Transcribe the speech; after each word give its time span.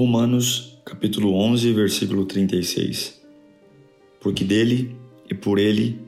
Romanos 0.00 0.78
capítulo 0.82 1.34
11, 1.34 1.74
versículo 1.74 2.24
36. 2.24 3.20
Porque 4.18 4.42
dele 4.42 4.96
e 5.30 5.34
por 5.34 5.58
ele 5.58 6.00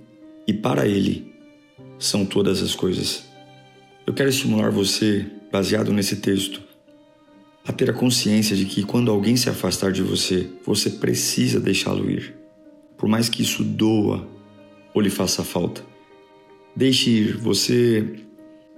e 0.46 0.54
para 0.54 0.88
ele 0.88 1.30
são 1.98 2.24
todas 2.24 2.62
as 2.62 2.74
coisas. 2.74 3.22
Eu 4.06 4.14
quero 4.14 4.30
estimular 4.30 4.70
você, 4.70 5.26
baseado 5.52 5.92
nesse 5.92 6.16
texto, 6.16 6.62
a 7.66 7.70
ter 7.70 7.90
a 7.90 7.92
consciência 7.92 8.56
de 8.56 8.64
que 8.64 8.82
quando 8.82 9.10
alguém 9.10 9.36
se 9.36 9.50
afastar 9.50 9.92
de 9.92 10.00
você, 10.00 10.48
você 10.64 10.88
precisa 10.88 11.60
deixá-lo 11.60 12.10
ir. 12.10 12.34
Por 12.96 13.10
mais 13.10 13.28
que 13.28 13.42
isso 13.42 13.62
doa 13.62 14.26
ou 14.94 15.02
lhe 15.02 15.10
faça 15.10 15.44
falta. 15.44 15.84
Deixe 16.74 17.10
ir, 17.10 17.36
você 17.36 18.24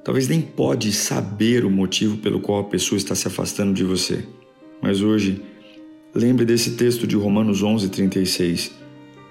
talvez 0.02 0.26
nem 0.26 0.40
pode 0.40 0.92
saber 0.92 1.64
o 1.64 1.70
motivo 1.70 2.16
pelo 2.16 2.40
qual 2.40 2.62
a 2.62 2.64
pessoa 2.64 2.96
está 2.96 3.14
se 3.14 3.28
afastando 3.28 3.72
de 3.72 3.84
você. 3.84 4.26
Mas 4.84 5.00
hoje, 5.00 5.40
lembre 6.14 6.44
desse 6.44 6.72
texto 6.72 7.06
de 7.06 7.16
Romanos 7.16 7.62
11:36, 7.62 8.70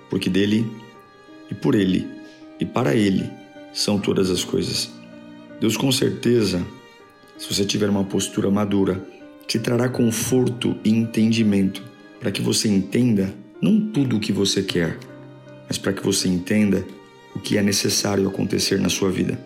porque 0.09 0.27
dele 0.27 0.65
e 1.51 1.53
por 1.53 1.75
ele 1.75 2.07
e 2.59 2.65
para 2.65 2.95
ele 2.95 3.29
são 3.71 3.99
todas 3.99 4.31
as 4.31 4.43
coisas. 4.43 4.91
Deus 5.61 5.77
com 5.77 5.91
certeza, 5.91 6.65
se 7.37 7.53
você 7.53 7.63
tiver 7.65 7.87
uma 7.87 8.03
postura 8.03 8.49
madura, 8.49 8.99
te 9.45 9.59
trará 9.59 9.87
conforto 9.87 10.75
e 10.83 10.89
entendimento 10.89 11.83
para 12.19 12.31
que 12.31 12.41
você 12.41 12.67
entenda 12.67 13.31
não 13.61 13.79
tudo 13.79 14.17
o 14.17 14.19
que 14.19 14.33
você 14.33 14.63
quer, 14.63 14.97
mas 15.67 15.77
para 15.77 15.93
que 15.93 16.03
você 16.03 16.27
entenda 16.27 16.83
o 17.35 17.39
que 17.39 17.59
é 17.59 17.61
necessário 17.61 18.27
acontecer 18.27 18.79
na 18.79 18.89
sua 18.89 19.11
vida. 19.11 19.39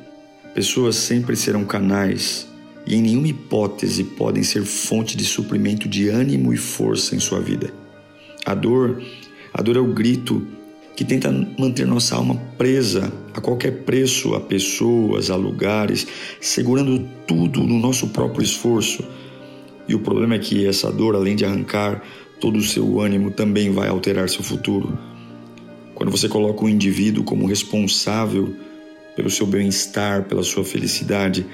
Pessoas 0.55 0.95
sempre 0.95 1.35
serão 1.35 1.65
canais 1.65 2.47
e 2.87 2.95
em 2.95 3.01
nenhuma 3.01 3.27
hipótese 3.27 4.03
podem 4.03 4.43
ser 4.43 4.63
fonte 4.63 5.17
de 5.17 5.25
suprimento 5.25 5.89
de 5.89 6.07
ânimo 6.07 6.53
e 6.53 6.57
força 6.57 7.15
em 7.15 7.19
sua 7.19 7.41
vida. 7.41 7.73
A 8.45 8.55
dor, 8.55 9.01
a 9.53 9.61
dor 9.61 9.75
é 9.75 9.79
o 9.79 9.93
grito 9.93 10.47
que 10.95 11.03
tenta 11.03 11.31
manter 11.59 11.85
nossa 11.85 12.15
alma 12.15 12.35
presa 12.57 13.11
a 13.33 13.41
qualquer 13.41 13.83
preço 13.83 14.33
a 14.33 14.39
pessoas, 14.39 15.29
a 15.29 15.35
lugares, 15.35 16.07
segurando 16.39 17.07
tudo 17.27 17.61
no 17.61 17.77
nosso 17.77 18.07
próprio 18.07 18.43
esforço. 18.43 19.03
E 19.87 19.93
o 19.93 19.99
problema 19.99 20.35
é 20.35 20.39
que 20.39 20.65
essa 20.65 20.91
dor, 20.91 21.13
além 21.13 21.35
de 21.35 21.45
arrancar 21.45 22.01
todo 22.39 22.57
o 22.57 22.63
seu 22.63 22.99
ânimo, 22.99 23.31
também 23.31 23.69
vai 23.69 23.89
alterar 23.89 24.29
seu 24.29 24.43
futuro. 24.43 24.97
Quando 25.93 26.11
você 26.11 26.29
coloca 26.29 26.63
o 26.63 26.69
indivíduo 26.69 27.23
como 27.23 27.45
responsável 27.45 28.55
pelo 29.15 29.29
seu 29.29 29.45
bem-estar, 29.45 30.23
pela 30.23 30.43
sua 30.43 30.63
felicidade, 30.63 31.45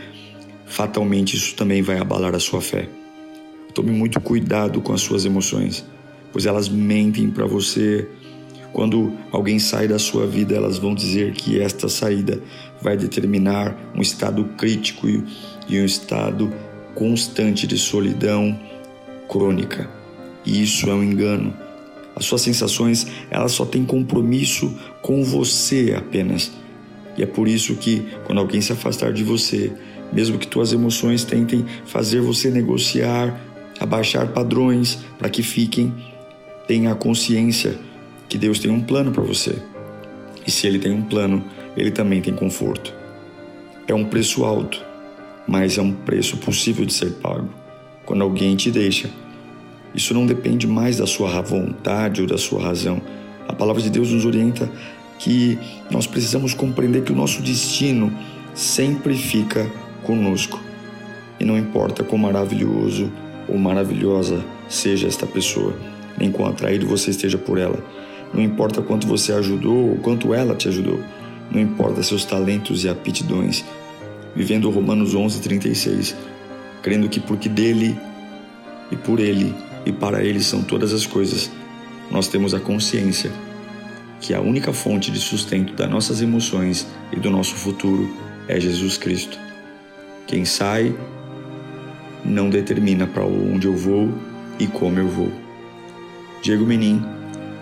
fatalmente 0.66 1.36
isso 1.36 1.56
também 1.56 1.82
vai 1.82 1.98
abalar 1.98 2.36
a 2.36 2.40
sua 2.40 2.62
fé. 2.62 2.88
Tome 3.74 3.92
muito 3.92 4.20
cuidado 4.22 4.82
com 4.82 4.94
as 4.94 5.02
suas 5.02 5.26
emoções, 5.26 5.86
pois 6.32 6.46
elas 6.46 6.70
mentem 6.70 7.30
para 7.30 7.46
você. 7.46 8.08
Quando 8.72 9.14
alguém 9.32 9.60
sai 9.60 9.88
da 9.88 10.00
sua 10.00 10.26
vida, 10.26 10.56
elas 10.56 10.78
vão 10.78 10.96
dizer 10.96 11.34
que 11.34 11.60
esta 11.60 11.88
saída 11.88 12.42
vai 12.82 12.98
determinar 12.98 13.76
um 13.96 14.02
estado 14.02 14.46
crítico 14.58 15.08
e 15.08 15.80
um 15.80 15.86
estado 15.86 16.52
constante 16.96 17.66
de 17.66 17.78
solidão 17.78 18.60
crônica. 19.28 19.90
E 20.46 20.62
isso 20.62 20.90
é 20.90 20.94
um 20.94 21.04
engano. 21.04 21.54
As 22.16 22.26
suas 22.26 22.42
sensações, 22.42 23.08
elas 23.32 23.54
só 23.54 23.66
têm 23.66 23.86
compromisso 23.86 24.78
com 25.02 25.24
você 25.24 25.96
apenas. 25.98 26.52
E 27.18 27.24
é 27.24 27.26
por 27.26 27.48
isso 27.48 27.76
que 27.76 28.08
quando 28.26 28.40
alguém 28.40 28.62
se 28.62 28.72
afastar 28.72 29.14
de 29.14 29.24
você, 29.24 29.72
mesmo 30.14 30.38
que 30.38 30.48
tuas 30.48 30.72
emoções 30.72 31.24
tentem 31.24 31.66
fazer 31.86 32.22
você 32.22 32.50
negociar, 32.50 33.40
abaixar 33.80 34.28
padrões 34.28 35.00
para 35.18 35.30
que 35.30 35.42
fiquem, 35.42 35.94
tenha 36.68 36.92
a 36.92 36.96
consciência 36.96 37.76
que 38.30 38.38
Deus 38.38 38.60
tem 38.60 38.72
um 38.72 38.82
plano 38.82 39.12
para 39.12 39.24
você. 39.24 39.56
E 40.46 40.52
se 40.52 40.68
Ele 40.68 40.80
tem 40.80 40.92
um 40.92 41.02
plano, 41.02 41.44
Ele 41.76 41.92
também 41.92 42.22
tem 42.22 42.34
conforto. 42.34 42.94
É 43.88 43.94
um 43.94 44.06
preço 44.06 44.46
alto, 44.46 44.82
mas 45.48 45.78
é 45.78 45.82
um 45.82 45.92
preço 45.92 46.38
possível 46.38 46.86
de 46.86 46.94
ser 46.94 47.12
pago. 47.14 47.50
Quando 48.06 48.22
alguém 48.22 48.56
te 48.56 48.70
deixa, 48.70 49.10
isso 49.96 50.14
não 50.14 50.26
depende 50.26 50.68
mais 50.68 50.98
da 50.98 51.08
sua 51.08 51.42
vontade 51.42 52.22
ou 52.22 52.28
da 52.28 52.38
sua 52.38 52.62
razão. 52.62 53.02
A 53.48 53.54
palavra 53.54 53.82
de 53.82 53.90
Deus 53.90 54.12
nos 54.12 54.26
orienta 54.26 54.70
que 55.20 55.58
nós 55.90 56.08
precisamos 56.08 56.54
compreender 56.54 57.04
que 57.04 57.12
o 57.12 57.16
nosso 57.16 57.42
destino 57.42 58.12
sempre 58.54 59.16
fica 59.16 59.70
conosco. 60.04 60.60
E 61.40 61.46
não 61.46 61.58
importa 61.58 62.04
quão 62.04 62.20
maravilhoso 62.20 63.12
ou 63.48 63.58
maravilhosa 63.58 64.44
seja 64.70 65.08
esta 65.08 65.26
pessoa, 65.26 65.76
nem 66.18 66.32
quão 66.32 66.48
atraído 66.48 66.88
você 66.88 67.10
esteja 67.10 67.38
por 67.38 67.58
ela. 67.58 67.84
Não 68.34 68.42
importa 68.42 68.82
quanto 68.82 69.08
você 69.08 69.34
ajudou 69.34 69.92
ou 69.92 69.96
quanto 69.98 70.34
ela 70.34 70.56
te 70.56 70.68
ajudou. 70.68 71.00
Não 71.52 71.62
importa 71.62 72.02
seus 72.02 72.26
talentos 72.26 72.84
e 72.84 72.90
aptidões. 72.90 73.64
Vivendo 74.36 74.70
Romanos 74.70 75.14
11:36, 75.14 76.16
crendo 76.82 77.08
que 77.10 77.20
porque 77.20 77.48
dele 77.48 77.96
e 78.92 78.96
por 78.96 79.20
ele 79.20 79.54
e 79.86 79.92
para 79.92 80.24
ele 80.24 80.42
são 80.42 80.64
todas 80.64 80.94
as 80.94 81.06
coisas, 81.06 81.52
nós 82.10 82.28
temos 82.28 82.54
a 82.54 82.60
consciência 82.60 83.32
que 84.20 84.34
a 84.34 84.40
única 84.40 84.72
fonte 84.72 85.12
de 85.12 85.20
sustento 85.20 85.74
das 85.74 85.90
nossas 85.90 86.22
emoções 86.22 86.88
e 87.12 87.20
do 87.20 87.30
nosso 87.30 87.56
futuro 87.56 88.10
é 88.48 88.60
Jesus 88.60 88.98
Cristo. 88.98 89.38
Quem 90.28 90.46
sai 90.46 90.96
não 92.24 92.50
determina 92.50 93.06
para 93.06 93.26
onde 93.26 93.68
eu 93.68 93.76
vou 93.76 94.10
e 94.60 94.68
como 94.68 95.00
eu 95.00 95.08
vou. 95.08 95.32
Diego 96.42 96.66
Menin, 96.66 97.02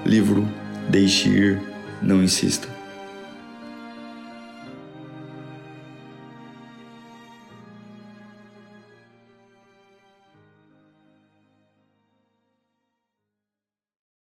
livro 0.05 0.47
Deixe 0.89 1.29
Ir, 1.29 1.61
Não 2.01 2.23
Insista. 2.23 2.80